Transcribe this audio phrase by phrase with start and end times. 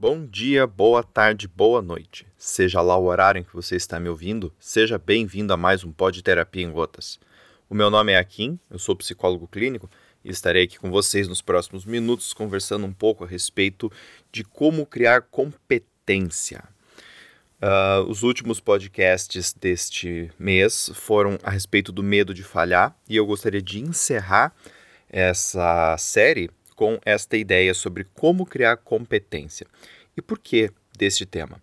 [0.00, 2.24] Bom dia, boa tarde, boa noite.
[2.36, 5.90] Seja lá o horário em que você está me ouvindo, seja bem-vindo a mais um
[5.90, 7.18] Pod Terapia em Gotas.
[7.68, 9.90] O meu nome é Akin, eu sou psicólogo clínico
[10.24, 13.90] e estarei aqui com vocês nos próximos minutos conversando um pouco a respeito
[14.30, 16.62] de como criar competência.
[17.60, 23.26] Uh, os últimos podcasts deste mês foram a respeito do medo de falhar e eu
[23.26, 24.54] gostaria de encerrar
[25.10, 26.48] essa série
[26.78, 29.66] com esta ideia sobre como criar competência.
[30.16, 31.60] E por que deste tema?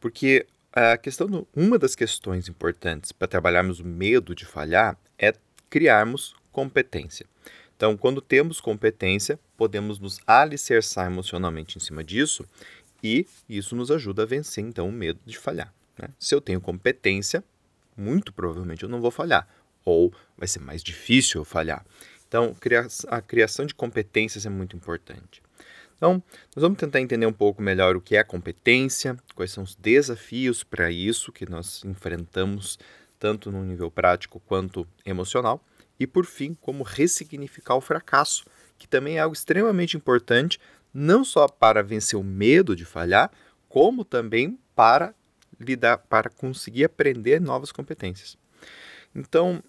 [0.00, 5.32] Porque a questão do, uma das questões importantes para trabalharmos o medo de falhar é
[5.70, 7.26] criarmos competência.
[7.76, 12.44] Então, quando temos competência, podemos nos alicerçar emocionalmente em cima disso
[13.00, 15.72] e isso nos ajuda a vencer então o medo de falhar.
[15.96, 16.08] Né?
[16.18, 17.44] Se eu tenho competência,
[17.96, 19.46] muito provavelmente eu não vou falhar,
[19.84, 21.86] ou vai ser mais difícil eu falhar.
[22.36, 22.54] Então,
[23.08, 25.42] a criação de competências é muito importante.
[25.96, 26.22] Então,
[26.54, 30.62] nós vamos tentar entender um pouco melhor o que é competência, quais são os desafios
[30.62, 32.78] para isso que nós enfrentamos,
[33.18, 35.64] tanto no nível prático quanto emocional,
[35.98, 38.44] e por fim, como ressignificar o fracasso,
[38.76, 40.60] que também é algo extremamente importante,
[40.92, 43.30] não só para vencer o medo de falhar,
[43.66, 45.14] como também para
[45.58, 48.36] lidar, para conseguir aprender novas competências.
[49.14, 49.64] Então,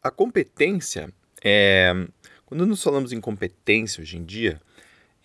[0.00, 1.92] a competência é,
[2.46, 4.60] quando nós falamos em competência hoje em dia,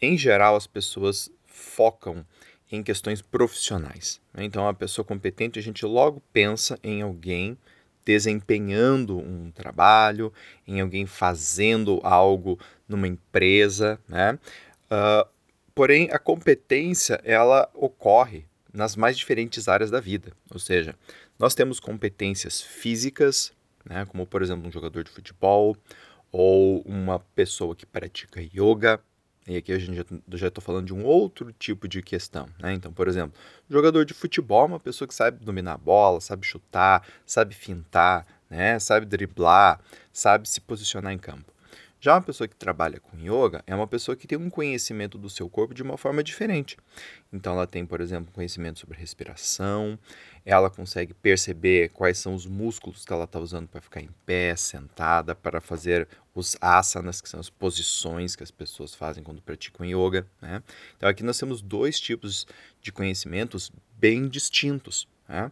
[0.01, 2.25] em geral as pessoas focam
[2.71, 4.19] em questões profissionais.
[4.33, 4.43] Né?
[4.43, 7.57] Então, a pessoa competente, a gente logo pensa em alguém
[8.05, 10.33] desempenhando um trabalho,
[10.67, 14.37] em alguém fazendo algo numa empresa, né?
[14.91, 15.29] Uh,
[15.73, 20.33] porém, a competência ela ocorre nas mais diferentes áreas da vida.
[20.51, 20.95] Ou seja,
[21.39, 23.53] nós temos competências físicas,
[23.85, 24.05] né?
[24.05, 25.75] como por exemplo um jogador de futebol,
[26.31, 28.99] ou uma pessoa que pratica yoga.
[29.47, 32.47] E aqui a gente já estou falando de um outro tipo de questão.
[32.59, 32.73] Né?
[32.73, 33.37] Então, por exemplo,
[33.69, 38.25] jogador de futebol é uma pessoa que sabe dominar a bola, sabe chutar, sabe fintar,
[38.49, 38.79] né?
[38.79, 39.79] sabe driblar,
[40.13, 41.53] sabe se posicionar em campo.
[41.99, 45.29] Já uma pessoa que trabalha com yoga é uma pessoa que tem um conhecimento do
[45.29, 46.77] seu corpo de uma forma diferente.
[47.31, 49.97] Então, ela tem, por exemplo, conhecimento sobre respiração,
[50.45, 54.55] ela consegue perceber quais são os músculos que ela está usando para ficar em pé,
[54.55, 59.85] sentada, para fazer os asanas, que são as posições que as pessoas fazem quando praticam
[59.85, 60.27] yoga.
[60.41, 60.61] Né?
[60.97, 62.45] Então, aqui nós temos dois tipos
[62.81, 65.07] de conhecimentos bem distintos.
[65.29, 65.51] Né?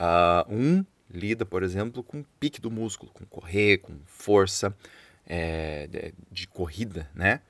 [0.00, 4.74] Uh, um lida, por exemplo, com o pique do músculo, com correr, com força
[5.26, 7.40] é, de, de corrida, né?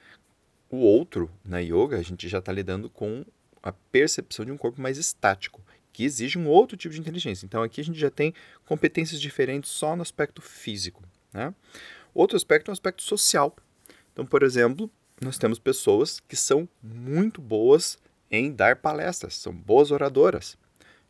[0.69, 3.25] O outro, na yoga, a gente já está lidando com
[3.63, 5.62] a percepção de um corpo mais estático,
[5.93, 7.45] que exige um outro tipo de inteligência.
[7.45, 8.33] Então aqui a gente já tem
[8.65, 11.03] competências diferentes só no aspecto físico.
[11.33, 11.55] Né?
[12.15, 13.55] Outro aspecto é o aspecto social.
[14.13, 17.99] Então, por exemplo, nós temos pessoas que são muito boas
[18.31, 20.57] em dar palestras, são boas oradoras.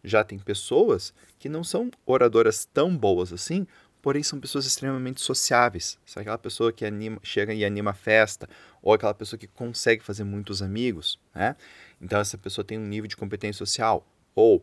[0.05, 3.67] Já tem pessoas que não são oradoras tão boas assim,
[4.01, 5.97] porém são pessoas extremamente sociáveis.
[6.05, 8.49] Sabe aquela pessoa que anima, chega e anima a festa,
[8.83, 11.55] ou aquela pessoa que consegue fazer muitos amigos, né?
[12.01, 14.05] Então essa pessoa tem um nível de competência social.
[14.35, 14.63] Ou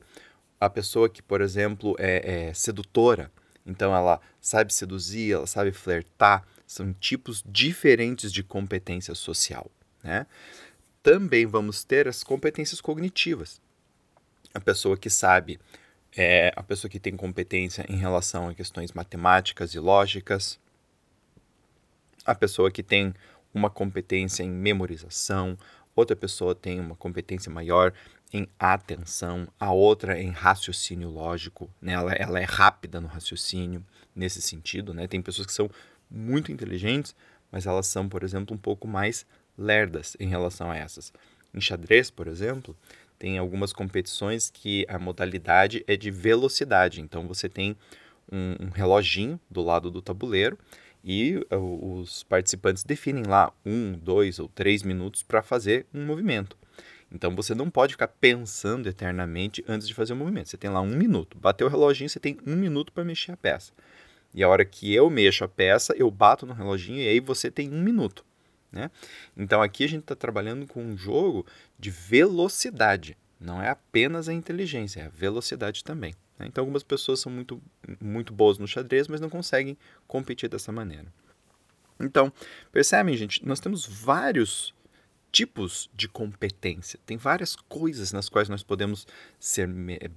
[0.59, 3.31] a pessoa que, por exemplo, é, é sedutora,
[3.65, 9.69] então ela sabe seduzir, ela sabe flertar, são tipos diferentes de competência social,
[10.03, 10.25] né?
[11.01, 13.61] Também vamos ter as competências cognitivas.
[14.53, 15.59] A pessoa que sabe
[16.15, 20.59] é a pessoa que tem competência em relação a questões matemáticas e lógicas,
[22.25, 23.13] a pessoa que tem
[23.53, 25.57] uma competência em memorização,
[25.95, 27.93] outra pessoa tem uma competência maior
[28.31, 31.93] em atenção, a outra em raciocínio lógico, né?
[31.93, 33.83] ela, ela é rápida no raciocínio
[34.15, 34.93] nesse sentido.
[34.93, 35.07] Né?
[35.07, 35.69] Tem pessoas que são
[36.09, 37.15] muito inteligentes,
[37.51, 39.25] mas elas são, por exemplo, um pouco mais
[39.57, 41.11] lerdas em relação a essas.
[41.53, 42.77] Em xadrez, por exemplo,
[43.17, 47.01] tem algumas competições que a modalidade é de velocidade.
[47.01, 47.75] Então você tem
[48.31, 50.57] um, um reloginho do lado do tabuleiro
[51.03, 56.57] e uh, os participantes definem lá um, dois ou três minutos para fazer um movimento.
[57.11, 60.49] Então você não pode ficar pensando eternamente antes de fazer o movimento.
[60.49, 61.37] Você tem lá um minuto.
[61.37, 63.73] Bateu o reloginho, você tem um minuto para mexer a peça.
[64.33, 67.49] E a hora que eu mexo a peça, eu bato no reloginho e aí você
[67.49, 68.23] tem um minuto.
[68.71, 68.91] Né?
[69.35, 71.45] Então aqui a gente está trabalhando com um jogo
[71.77, 73.17] de velocidade.
[73.39, 76.13] Não é apenas a inteligência, é a velocidade também.
[76.37, 76.45] Né?
[76.47, 77.61] Então algumas pessoas são muito,
[77.99, 79.75] muito boas no xadrez, mas não conseguem
[80.07, 81.07] competir dessa maneira.
[81.99, 82.31] Então,
[82.71, 84.73] percebem, gente, nós temos vários
[85.31, 86.99] tipos de competência.
[87.05, 89.07] Tem várias coisas nas quais nós podemos
[89.39, 89.67] ser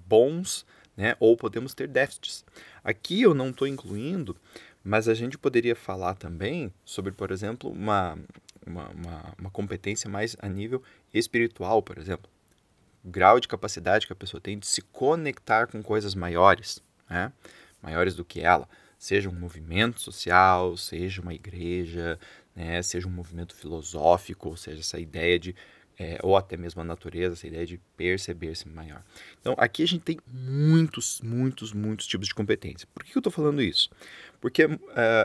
[0.07, 0.65] bons
[0.97, 2.45] né, ou podemos ter déficits.
[2.85, 4.37] Aqui eu não estou incluindo
[4.85, 8.19] mas a gente poderia falar também sobre, por exemplo, uma
[8.67, 10.83] uma, uma, uma competência mais a nível
[11.13, 12.31] espiritual, por exemplo.
[13.05, 16.81] O grau de capacidade que a pessoa tem de se conectar com coisas maiores,
[17.11, 17.33] né?
[17.83, 22.19] maiores do que ela, seja um movimento social, seja uma igreja,
[22.55, 22.83] né?
[22.83, 25.55] seja um movimento filosófico, ou seja, essa ideia de
[25.99, 29.03] é, ou até mesmo a natureza, essa ideia de perceber-se maior.
[29.41, 32.89] Então, aqui a gente tem muitos, muitos, muitos tipos de competência.
[32.95, 33.91] Por que eu estou falando isso?
[34.41, 34.79] Porque uh,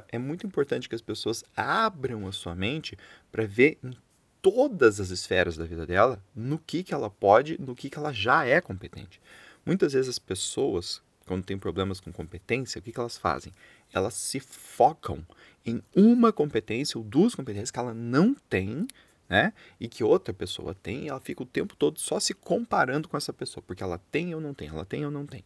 [0.09, 2.97] é muito importante que as pessoas abram a sua mente
[3.31, 3.91] para ver em
[4.41, 8.13] todas as esferas da vida dela no que, que ela pode, no que, que ela
[8.13, 9.19] já é competente.
[9.65, 13.51] Muitas vezes as pessoas, quando têm problemas com competência, o que, que elas fazem?
[13.93, 15.25] Elas se focam
[15.65, 18.87] em uma competência ou duas competências que ela não tem
[19.29, 19.53] né?
[19.79, 23.17] E que outra pessoa tem, e ela fica o tempo todo só se comparando com
[23.17, 25.43] essa pessoa, porque ela tem ou não tem, ela tem ou não tem.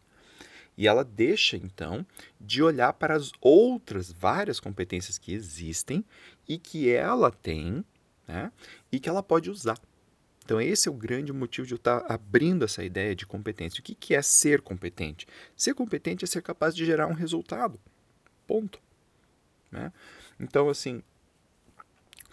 [0.76, 2.06] E ela deixa, então,
[2.40, 6.04] de olhar para as outras várias competências que existem
[6.48, 7.84] e que ela tem,
[8.26, 8.50] né?
[8.90, 9.78] E que ela pode usar.
[10.44, 13.80] Então, esse é o grande motivo de eu estar abrindo essa ideia de competência.
[13.80, 15.26] O que é ser competente?
[15.54, 17.78] Ser competente é ser capaz de gerar um resultado.
[18.46, 18.80] Ponto.
[19.70, 19.92] Né?
[20.38, 21.02] Então, assim,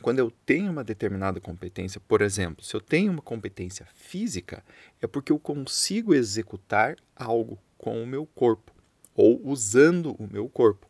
[0.02, 4.64] quando eu tenho uma determinada competência, por exemplo, se eu tenho uma competência física,
[5.02, 8.74] é porque eu consigo executar algo com o meu corpo
[9.16, 10.88] ou usando o meu corpo.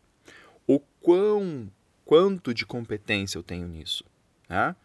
[0.68, 1.72] O quão,
[2.06, 4.04] quanto de competência eu tenho nisso?
[4.48, 4.76] Né?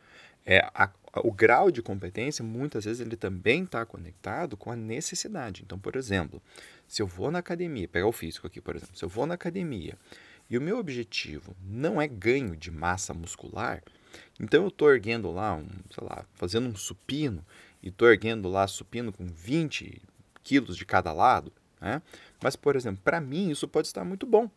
[0.47, 0.91] É, a,
[1.23, 5.63] o grau de competência, muitas vezes, ele também está conectado com a necessidade.
[5.65, 6.43] Então, por exemplo,
[6.89, 9.35] se eu vou na academia, pegar o físico aqui, por exemplo, se eu vou na
[9.35, 9.97] academia
[10.49, 13.83] e o meu objetivo não é ganho de massa muscular,
[14.41, 17.45] então eu estou erguendo lá, um, sei lá, fazendo um supino,
[17.83, 20.01] e estou erguendo lá supino com 20
[20.43, 22.01] quilos de cada lado, né?
[22.43, 24.51] Mas, por exemplo, para mim isso pode estar muito bom.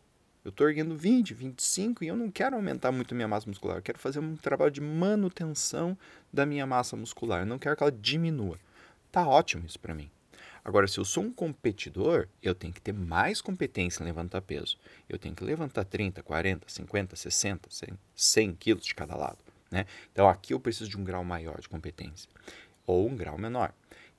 [0.48, 3.80] Eu estou erguendo 20, 25 e eu não quero aumentar muito a minha massa muscular.
[3.80, 5.98] Eu quero fazer um trabalho de manutenção
[6.32, 7.42] da minha massa muscular.
[7.42, 8.58] Eu não quero que ela diminua.
[9.12, 10.10] Tá ótimo isso para mim.
[10.64, 14.78] Agora, se eu sou um competidor, eu tenho que ter mais competência em levantar peso.
[15.10, 19.40] Eu tenho que levantar 30, 40, 50, 60, 100, 100 quilos de cada lado.
[19.70, 19.86] Né?
[20.14, 22.30] Então aqui eu preciso de um grau maior de competência
[22.86, 23.74] ou um grau menor.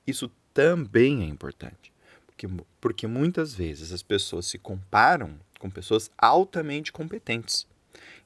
[0.05, 1.91] Isso também é importante,
[2.39, 2.47] porque,
[2.79, 7.67] porque muitas vezes as pessoas se comparam com pessoas altamente competentes.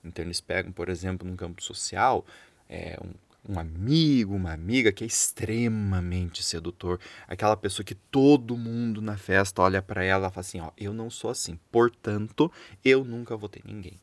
[0.03, 2.23] Então eles pegam, por exemplo, no campo social,
[2.69, 9.01] é, um, um amigo, uma amiga que é extremamente sedutor, aquela pessoa que todo mundo
[9.01, 12.51] na festa olha para ela e fala assim, ó, eu não sou assim, portanto,
[12.83, 13.99] eu nunca vou ter ninguém.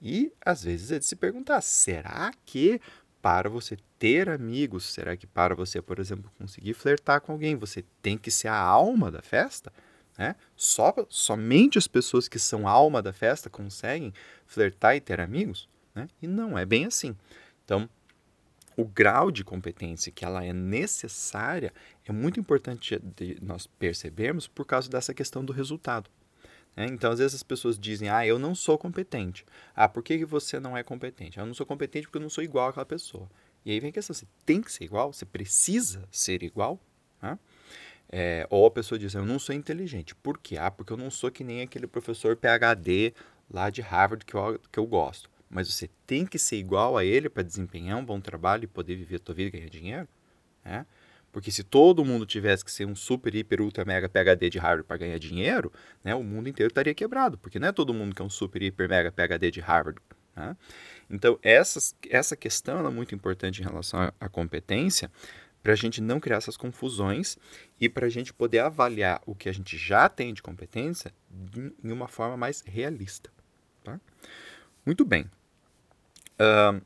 [0.00, 2.80] E às vezes é de se perguntar: será que
[3.22, 7.84] para você ter amigos, será que para você, por exemplo, conseguir flertar com alguém, você
[8.02, 9.72] tem que ser a alma da festa?
[10.18, 10.34] Né?
[10.56, 14.12] Só, somente as pessoas que são alma da festa conseguem
[14.44, 15.68] flertar e ter amigos?
[15.94, 16.08] Né?
[16.20, 17.16] E não é bem assim.
[17.64, 17.88] Então,
[18.76, 21.72] o grau de competência que ela é necessária
[22.04, 23.00] é muito importante
[23.40, 26.10] nós percebermos por causa dessa questão do resultado.
[26.76, 26.86] Né?
[26.86, 29.44] Então, às vezes as pessoas dizem, ah, eu não sou competente.
[29.74, 31.38] Ah, por que, você não é competente?
[31.38, 33.28] Eu não sou competente porque eu não sou igual àquela pessoa.
[33.64, 35.12] E aí vem a questão, você tem que ser igual?
[35.12, 36.80] Você precisa ser igual?
[37.20, 37.38] Né?
[38.10, 40.14] É, ou a pessoa diz, eu não sou inteligente.
[40.14, 40.56] Por quê?
[40.56, 43.14] Ah, porque eu não sou que nem aquele professor PhD
[43.50, 45.30] lá de Harvard que eu, que eu gosto.
[45.48, 48.96] Mas você tem que ser igual a ele para desempenhar um bom trabalho e poder
[48.96, 50.08] viver a tua vida e ganhar dinheiro?
[50.64, 50.86] Né?
[51.32, 54.86] Porque se todo mundo tivesse que ser um super, hiper, ultra, mega PHD de Harvard
[54.86, 55.72] para ganhar dinheiro,
[56.04, 58.62] né, o mundo inteiro estaria quebrado, porque não é todo mundo que é um super,
[58.62, 59.98] hiper, mega PHD de Harvard.
[60.36, 60.54] Né?
[61.08, 65.10] Então, essa, essa questão é muito importante em relação à competência,
[65.62, 67.38] para a gente não criar essas confusões
[67.80, 71.12] e para a gente poder avaliar o que a gente já tem de competência
[71.54, 73.30] em uma forma mais realista.
[73.84, 74.00] Tá?
[74.84, 75.30] Muito bem.
[76.34, 76.82] Uh,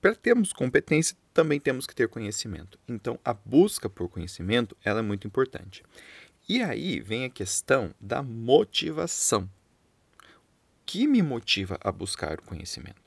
[0.00, 2.78] para termos competência, também temos que ter conhecimento.
[2.88, 5.82] Então, a busca por conhecimento ela é muito importante.
[6.48, 9.42] E aí vem a questão da motivação.
[9.42, 13.02] O que me motiva a buscar o conhecimento?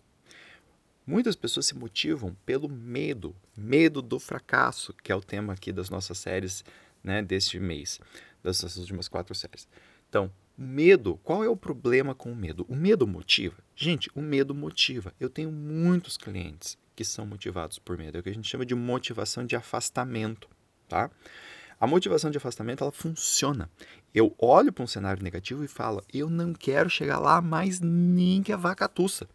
[1.06, 5.90] Muitas pessoas se motivam pelo medo, medo do fracasso, que é o tema aqui das
[5.90, 6.64] nossas séries
[7.04, 8.00] né, deste mês,
[8.44, 9.68] das nossas últimas quatro séries.
[10.08, 12.66] Então, medo, qual é o problema com o medo?
[12.70, 13.58] O medo motiva?
[13.76, 15.14] Gente, o medo motiva.
[15.20, 18.18] Eu tenho muitos clientes que são motivados por medo.
[18.18, 20.48] É o que a gente chama de motivação de afastamento,
[20.88, 21.10] tá?
[21.80, 23.68] A motivação de afastamento, ela funciona.
[24.14, 28.44] Eu olho para um cenário negativo e falo, eu não quero chegar lá mais nem
[28.44, 29.28] que a vaca tussa.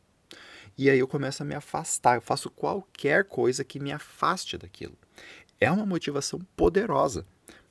[0.79, 4.97] E aí eu começo a me afastar, eu faço qualquer coisa que me afaste daquilo.
[5.59, 7.27] É uma motivação poderosa.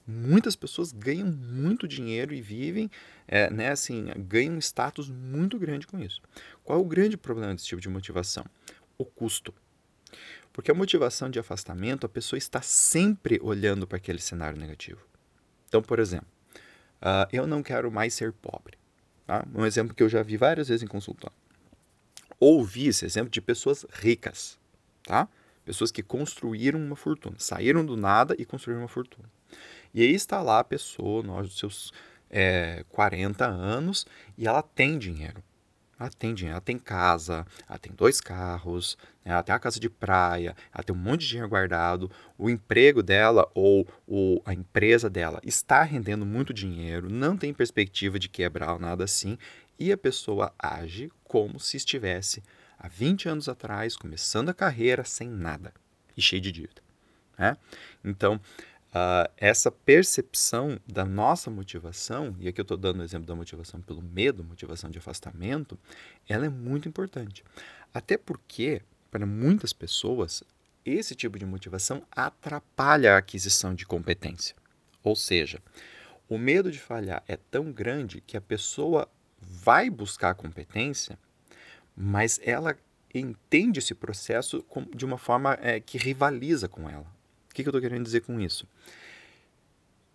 [0.08, 2.92] Muitas pessoas ganham muito dinheiro e vivem,
[3.28, 6.22] é, né, assim, ganham um status muito grande com isso.
[6.64, 8.46] Qual é o grande problema desse tipo de motivação?
[8.98, 9.54] O custo.
[10.54, 15.02] Porque a motivação de afastamento, a pessoa está sempre olhando para aquele cenário negativo.
[15.68, 16.28] Então, por exemplo,
[17.02, 18.78] uh, eu não quero mais ser pobre.
[19.26, 19.46] Tá?
[19.54, 21.36] Um exemplo que eu já vi várias vezes em consultório.
[22.40, 24.60] Ouvi esse exemplo de pessoas ricas,
[25.04, 25.28] tá?
[25.64, 29.28] Pessoas que construíram uma fortuna, saíram do nada e construíram uma fortuna.
[29.94, 31.94] E aí está lá a pessoa, nós dos seus
[32.30, 34.06] é, 40 anos,
[34.38, 35.44] e ela tem dinheiro.
[35.98, 39.80] Ela tem dinheiro, ela tem casa, ela tem dois carros, né, ela tem uma casa
[39.80, 44.54] de praia, ela tem um monte de dinheiro guardado, o emprego dela ou o, a
[44.54, 49.38] empresa dela está rendendo muito dinheiro, não tem perspectiva de quebrar ou nada assim,
[49.80, 52.44] e a pessoa age como se estivesse
[52.78, 55.74] há 20 anos atrás, começando a carreira sem nada
[56.16, 56.82] e cheio de dívida.
[57.38, 57.58] Né?
[58.04, 58.40] Então,
[58.96, 63.82] uh, essa percepção da nossa motivação, e aqui eu estou dando o exemplo da motivação
[63.82, 65.78] pelo medo, motivação de afastamento,
[66.28, 67.44] ela é muito importante.
[67.94, 70.44] Até porque, para muitas pessoas,
[70.86, 74.56] esse tipo de motivação atrapalha a aquisição de competência.
[75.04, 75.62] Ou seja,
[76.30, 79.10] o medo de falhar é tão grande que a pessoa
[79.40, 81.20] vai buscar competência,
[81.96, 82.78] mas ela
[83.14, 87.15] entende esse processo de uma forma é, que rivaliza com ela
[87.56, 88.68] que, que eu estou querendo dizer com isso?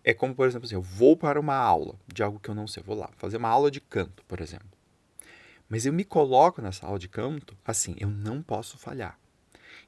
[0.03, 2.67] É como, por exemplo, assim, eu vou para uma aula de algo que eu não
[2.67, 4.69] sei, vou lá fazer uma aula de canto, por exemplo.
[5.67, 9.19] Mas eu me coloco nessa aula de canto assim, eu não posso falhar.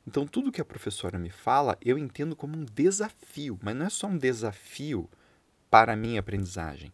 [0.07, 3.89] Então, tudo que a professora me fala, eu entendo como um desafio, mas não é
[3.89, 5.09] só um desafio
[5.69, 6.91] para a minha aprendizagem,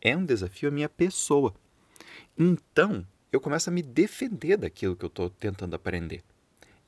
[0.00, 1.54] é um desafio à minha pessoa.
[2.36, 6.22] Então, eu começo a me defender daquilo que eu estou tentando aprender.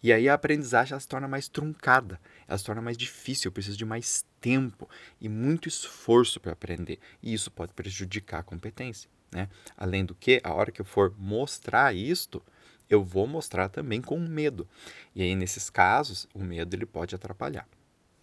[0.02, 3.52] E aí a aprendizagem ela se torna mais truncada, ela se torna mais difícil, eu
[3.52, 4.88] preciso de mais tempo
[5.20, 6.98] e muito esforço para aprender.
[7.22, 9.08] E isso pode prejudicar a competência.
[9.30, 9.48] Né?
[9.76, 12.42] Além do que, a hora que eu for mostrar isto,
[12.90, 14.68] eu vou mostrar também com medo.
[15.14, 17.66] E aí, nesses casos, o medo ele pode atrapalhar.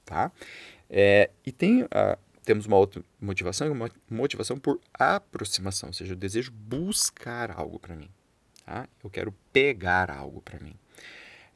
[0.06, 0.32] Tá?
[0.90, 6.18] É, e tem, uh, temos uma outra motivação, uma motivação por aproximação, ou seja, eu
[6.18, 8.10] desejo buscar algo para mim.
[8.66, 8.88] Tá?
[9.04, 10.76] Eu quero pegar algo para mim.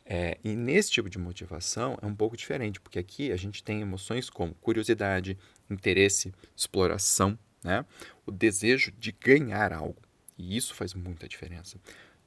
[0.06, 3.82] É, e nesse tipo de motivação é um pouco diferente, porque aqui a gente tem
[3.82, 5.38] emoções como curiosidade,
[5.70, 7.86] interesse, exploração, né?
[8.26, 10.02] o desejo de ganhar algo.
[10.38, 11.78] E isso faz muita diferença.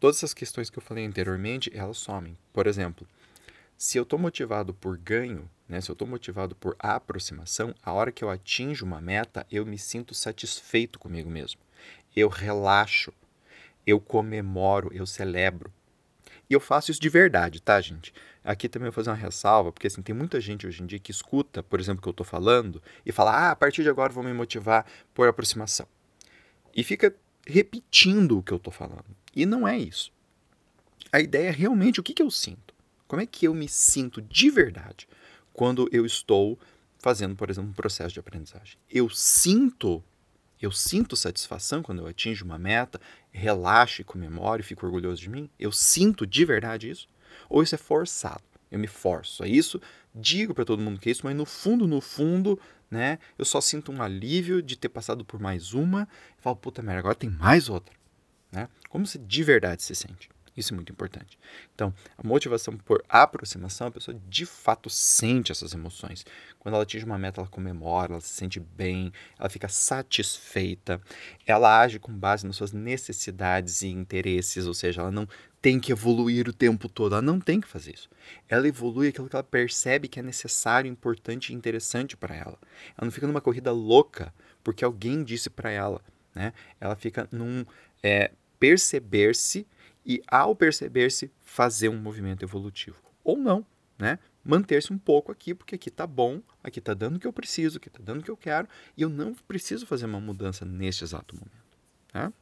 [0.00, 2.36] Todas essas questões que eu falei anteriormente, elas somem.
[2.52, 3.06] Por exemplo,
[3.76, 8.10] se eu estou motivado por ganho, né, se eu estou motivado por aproximação, a hora
[8.10, 11.60] que eu atinjo uma meta, eu me sinto satisfeito comigo mesmo.
[12.14, 13.12] Eu relaxo,
[13.86, 15.72] eu comemoro, eu celebro.
[16.48, 18.12] E eu faço isso de verdade, tá, gente?
[18.44, 21.10] Aqui também vou fazer uma ressalva, porque assim, tem muita gente hoje em dia que
[21.10, 24.12] escuta, por exemplo, o que eu estou falando, e fala, ah, a partir de agora
[24.12, 25.86] vou me motivar por aproximação.
[26.74, 27.14] E fica
[27.46, 29.06] repetindo o que eu estou falando.
[29.34, 30.12] E não é isso.
[31.12, 32.74] A ideia é realmente o que, que eu sinto.
[33.08, 35.08] Como é que eu me sinto de verdade
[35.52, 36.58] quando eu estou
[36.98, 38.76] fazendo, por exemplo, um processo de aprendizagem?
[38.90, 40.02] Eu sinto
[40.60, 45.28] eu sinto satisfação quando eu atinjo uma meta, relaxo e comemoro e fico orgulhoso de
[45.28, 45.50] mim?
[45.58, 47.08] Eu sinto de verdade isso?
[47.48, 48.42] Ou isso é forçado?
[48.70, 49.80] Eu me forço a isso,
[50.14, 52.58] digo para todo mundo que é isso, mas no fundo, no fundo,
[52.90, 56.08] né, eu só sinto um alívio de ter passado por mais uma
[56.38, 57.94] e falo, puta merda, agora tem mais outra.
[58.50, 58.68] Né?
[58.88, 60.28] Como você de verdade se sente?
[60.56, 61.38] Isso é muito importante.
[61.74, 66.24] Então, a motivação por aproximação, a pessoa de fato sente essas emoções.
[66.58, 71.00] Quando ela atinge uma meta, ela comemora, ela se sente bem, ela fica satisfeita,
[71.46, 75.28] ela age com base nas suas necessidades e interesses, ou seja, ela não
[75.60, 78.08] tem que evoluir o tempo todo, ela não tem que fazer isso.
[78.48, 82.58] Ela evolui aquilo que ela percebe que é necessário, importante e interessante para ela.
[82.96, 84.32] Ela não fica numa corrida louca
[84.62, 86.00] porque alguém disse para ela,
[86.34, 86.52] né?
[86.80, 87.64] Ela fica num
[88.02, 89.66] é, perceber-se
[90.06, 93.02] e, ao perceber-se, fazer um movimento evolutivo.
[93.24, 93.66] Ou não,
[93.98, 94.18] né?
[94.44, 97.78] Manter-se um pouco aqui, porque aqui está bom, aqui está dando o que eu preciso,
[97.78, 101.02] aqui está dando o que eu quero, e eu não preciso fazer uma mudança neste
[101.02, 101.76] exato momento.
[102.14, 102.32] Né?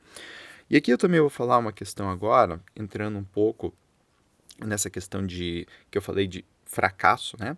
[0.68, 3.74] E aqui eu também vou falar uma questão agora, entrando um pouco
[4.58, 7.56] nessa questão de que eu falei de fracasso, né?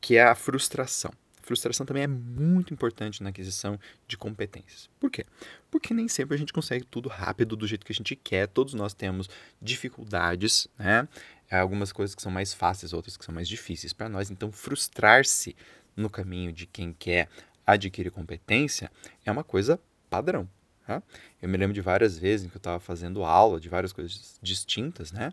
[0.00, 1.12] Que é a frustração.
[1.48, 4.90] Frustração também é muito importante na aquisição de competências.
[5.00, 5.24] Por quê?
[5.70, 8.46] Porque nem sempre a gente consegue tudo rápido do jeito que a gente quer.
[8.48, 11.08] Todos nós temos dificuldades, né?
[11.50, 14.30] Algumas coisas que são mais fáceis, outras que são mais difíceis para nós.
[14.30, 15.56] Então, frustrar-se
[15.96, 17.30] no caminho de quem quer
[17.66, 18.92] adquirir competência
[19.24, 20.46] é uma coisa padrão.
[20.86, 21.02] Tá?
[21.40, 24.38] Eu me lembro de várias vezes em que eu estava fazendo aula de várias coisas
[24.42, 25.32] distintas, né?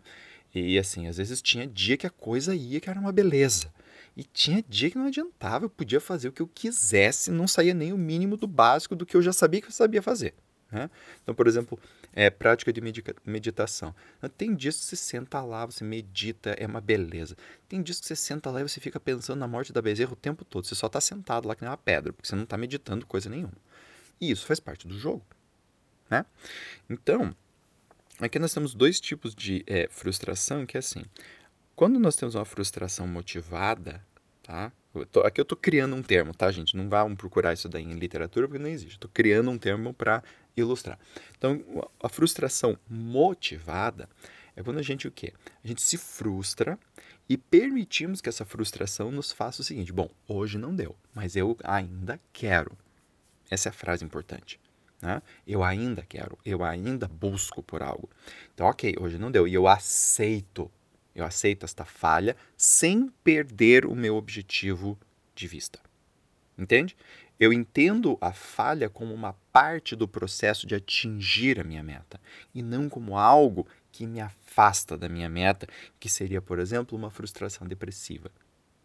[0.54, 3.70] E assim, às vezes tinha dia que a coisa ia que era uma beleza.
[4.16, 7.74] E tinha dia que não adiantava, eu podia fazer o que eu quisesse, não saía
[7.74, 10.34] nem o mínimo do básico do que eu já sabia que eu sabia fazer.
[10.70, 10.90] Né?
[11.22, 11.78] Então, por exemplo,
[12.12, 12.80] é, prática de
[13.24, 13.94] meditação.
[14.36, 17.36] Tem dias que você senta lá, você medita, é uma beleza.
[17.68, 20.16] Tem dias que você senta lá e você fica pensando na morte da bezerra o
[20.16, 20.66] tempo todo.
[20.66, 23.28] Você só está sentado lá que nem uma pedra, porque você não está meditando coisa
[23.28, 23.52] nenhuma.
[24.20, 25.24] E isso faz parte do jogo.
[26.10, 26.24] Né?
[26.88, 27.34] Então,
[28.18, 31.04] aqui nós temos dois tipos de é, frustração, que é assim,
[31.76, 34.02] quando nós temos uma frustração motivada,
[34.42, 34.72] tá?
[34.94, 36.74] Eu tô, aqui eu estou criando um termo, tá, gente?
[36.74, 38.94] Não vão procurar isso daí em literatura, porque não existe.
[38.94, 40.24] Estou criando um termo para
[40.56, 40.98] ilustrar.
[41.36, 41.62] Então,
[42.02, 44.08] a frustração motivada
[44.56, 45.34] é quando a gente o quê?
[45.62, 46.78] A gente se frustra
[47.28, 51.58] e permitimos que essa frustração nos faça o seguinte: bom, hoje não deu, mas eu
[51.62, 52.72] ainda quero.
[53.50, 54.58] Essa é a frase importante.
[55.02, 55.20] Né?
[55.46, 58.08] Eu ainda quero, eu ainda busco por algo.
[58.54, 60.70] Então, ok, hoje não deu, e eu aceito
[61.16, 64.98] eu aceito esta falha sem perder o meu objetivo
[65.34, 65.80] de vista.
[66.56, 66.94] Entende?
[67.40, 72.20] Eu entendo a falha como uma parte do processo de atingir a minha meta
[72.54, 75.66] e não como algo que me afasta da minha meta,
[75.98, 78.30] que seria, por exemplo, uma frustração depressiva.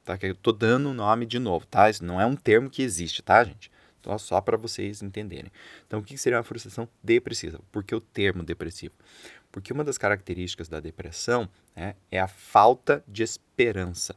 [0.05, 0.17] Tá?
[0.17, 1.89] Que eu estou dando o nome de novo, tá?
[1.89, 3.69] Isso não é um termo que existe, tá, gente?
[3.99, 5.51] Então, só para vocês entenderem.
[5.85, 7.59] Então, o que seria uma frustração depressiva?
[7.71, 8.93] Por que o termo depressivo?
[9.51, 14.15] Porque uma das características da depressão né, é a falta de esperança.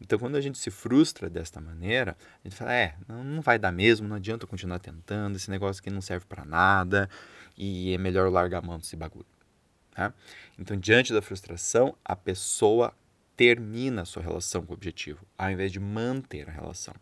[0.00, 3.72] Então, quando a gente se frustra desta maneira, a gente fala: é, não, vai dar
[3.72, 7.08] mesmo, não adianta continuar tentando, esse negócio aqui não serve para nada
[7.56, 9.26] e é melhor largar a mão desse bagulho.
[9.90, 10.12] Tá?
[10.58, 12.94] Então, diante da frustração, a pessoa
[13.34, 16.94] termina a sua relação com o objetivo, ao invés de manter a relação.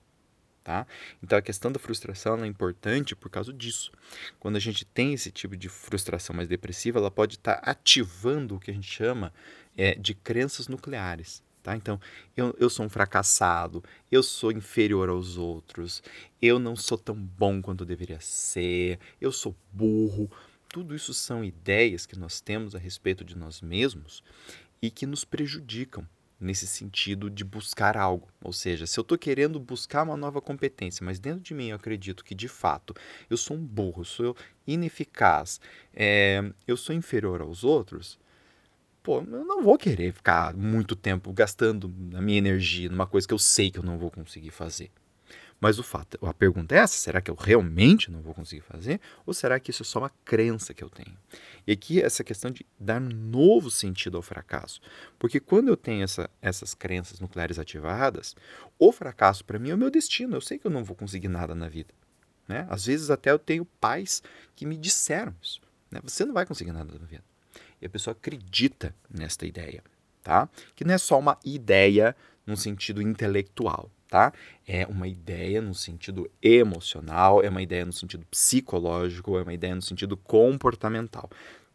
[0.65, 0.87] Tá?
[1.23, 3.93] Então a questão da frustração é importante por causa disso.
[4.41, 8.57] Quando a gente tem esse tipo de frustração mais depressiva, ela pode estar tá ativando
[8.57, 9.31] o que a gente chama
[9.77, 11.43] é, de crenças nucleares.
[11.63, 11.77] Tá?
[11.77, 12.01] Então,
[12.35, 16.03] eu, eu sou um fracassado, eu sou inferior aos outros,
[16.41, 20.31] eu não sou tão bom quanto deveria ser, eu sou burro.
[20.69, 24.23] Tudo isso são ideias que nós temos a respeito de nós mesmos
[24.81, 26.07] e que nos prejudicam
[26.41, 28.29] nesse sentido de buscar algo.
[28.43, 31.77] Ou seja, se eu estou querendo buscar uma nova competência, mas dentro de mim eu
[31.77, 32.95] acredito que de fato
[33.31, 35.61] eu sou um burro, sou ineficaz,
[35.95, 38.19] é, eu sou inferior aos outros,
[39.03, 43.35] pô, eu não vou querer ficar muito tempo gastando a minha energia numa coisa que
[43.35, 44.91] eu sei que eu não vou conseguir fazer.
[45.61, 49.01] Mas o fato, a pergunta é essa: será que eu realmente não vou conseguir fazer?
[49.25, 51.17] Ou será que isso é só uma crença que eu tenho?
[51.67, 54.81] E aqui essa questão de dar um novo sentido ao fracasso.
[55.19, 58.37] Porque quando eu tenho essa, essas crenças nucleares ativadas,
[58.79, 60.37] o fracasso para mim é o meu destino.
[60.37, 61.95] Eu sei que eu não vou conseguir nada na vida.
[62.47, 62.67] Né?
[62.69, 64.23] Às vezes até eu tenho pais
[64.55, 65.61] que me disseram isso.
[65.91, 66.01] Né?
[66.03, 67.25] Você não vai conseguir nada na vida.
[67.81, 69.83] E a pessoa acredita nesta ideia.
[70.23, 70.49] Tá?
[70.75, 72.15] Que não é só uma ideia
[72.47, 74.33] num sentido intelectual tá?
[74.67, 79.75] É uma ideia no sentido emocional, é uma ideia no sentido psicológico, é uma ideia
[79.75, 81.29] no sentido comportamental.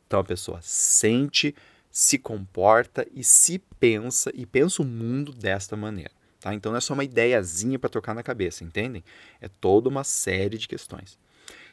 [0.08, 1.56] Então a pessoa sente,
[1.92, 6.12] se comporta e se pensa e pensa o mundo desta maneira.
[6.40, 6.54] Tá?
[6.54, 9.04] Então não é só uma ideiazinha para trocar na cabeça, entendem?
[9.42, 11.20] É toda uma série de questões.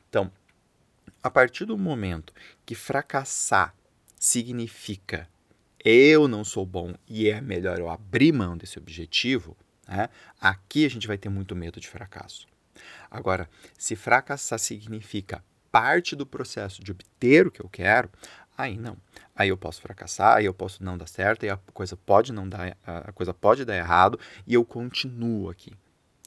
[0.08, 0.30] Então,
[1.22, 2.32] a partir do momento
[2.64, 3.74] que fracassar
[4.18, 5.28] significa
[5.84, 10.08] eu não sou bom e é melhor eu abrir mão desse objetivo, né?
[10.40, 12.46] Aqui a gente vai ter muito medo de fracasso.
[13.10, 18.10] Agora, se fracassar significa parte do processo de obter o que eu quero,
[18.56, 18.96] aí não.
[19.34, 22.48] Aí eu posso fracassar, aí eu posso não dar certo, aí a coisa pode não
[22.48, 25.72] dar, a coisa pode dar errado e eu continuo aqui.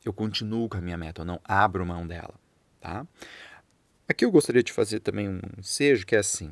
[0.06, 2.34] Eu continuo com a minha meta, eu não abro mão dela,
[2.80, 3.06] tá?
[4.08, 6.52] Aqui eu gostaria de fazer também um ensejo que é assim,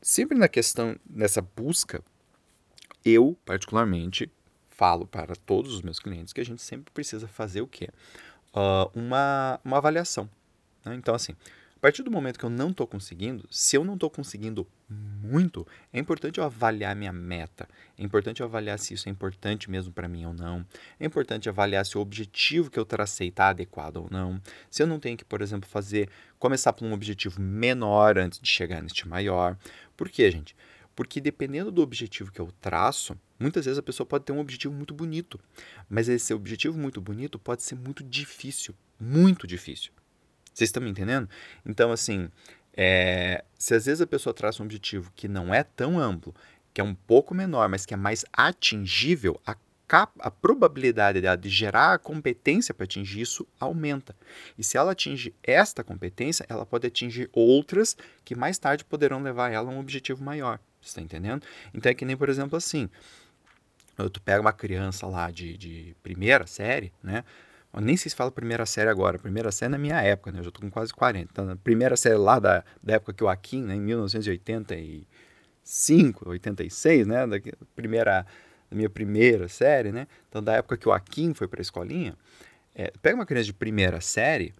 [0.00, 2.02] sempre na questão nessa busca,
[3.04, 4.30] eu particularmente
[4.82, 7.88] falo para todos os meus clientes que a gente sempre precisa fazer o quê?
[8.52, 10.28] Uh, uma, uma avaliação.
[10.84, 10.96] Né?
[10.96, 11.36] Então, assim,
[11.76, 15.64] a partir do momento que eu não estou conseguindo, se eu não estou conseguindo muito,
[15.92, 17.68] é importante eu avaliar minha meta.
[17.96, 20.66] É importante eu avaliar se isso é importante mesmo para mim ou não.
[20.98, 24.42] É importante avaliar se o objetivo que eu tracei está adequado ou não.
[24.68, 26.08] Se eu não tenho que, por exemplo, fazer
[26.40, 29.56] começar por um objetivo menor antes de chegar neste maior.
[29.96, 30.56] Por quê, gente?
[30.94, 34.72] Porque dependendo do objetivo que eu traço, muitas vezes a pessoa pode ter um objetivo
[34.72, 35.38] muito bonito,
[35.90, 39.92] mas esse objetivo muito bonito pode ser muito difícil, muito difícil.
[40.54, 41.28] Vocês estão me entendendo?
[41.66, 42.30] Então, assim,
[42.74, 46.34] é, se às vezes a pessoa traça um objetivo que não é tão amplo,
[46.72, 49.56] que é um pouco menor, mas que é mais atingível, a
[50.18, 54.16] a probabilidade dela de gerar a competência para atingir isso aumenta.
[54.56, 59.52] E se ela atinge esta competência, ela pode atingir outras que mais tarde poderão levar
[59.52, 60.58] ela a um objetivo maior.
[60.80, 61.44] Você está entendendo?
[61.74, 62.88] Então é que nem, por exemplo, assim.
[63.96, 67.24] Tu pega uma criança lá de, de primeira série, né?
[67.72, 69.18] Eu nem sei se fala primeira série agora.
[69.18, 70.40] Primeira série na minha época, né?
[70.40, 71.28] Eu já tô com quase 40.
[71.30, 73.74] Então, na primeira série lá da, da época que o Akin, né?
[73.74, 77.26] Em 1985, 86, né?
[77.26, 77.36] Da
[77.74, 78.26] primeira,
[78.70, 80.06] da minha primeira série, né?
[80.28, 82.14] Então, da época que o Akin foi pra escolinha,
[82.74, 84.52] é, pega uma criança de primeira série